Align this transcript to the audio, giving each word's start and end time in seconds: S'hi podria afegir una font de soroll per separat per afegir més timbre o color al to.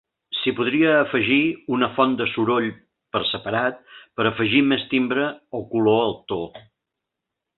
S'hi 0.35 0.51
podria 0.59 0.93
afegir 1.01 1.37
una 1.77 1.89
font 1.97 2.15
de 2.21 2.27
soroll 2.31 2.71
per 3.17 3.21
separat 3.33 3.83
per 4.21 4.27
afegir 4.31 4.63
més 4.73 4.87
timbre 4.95 5.27
o 5.61 5.65
color 5.75 6.03
al 6.09 6.19
to. 6.33 6.43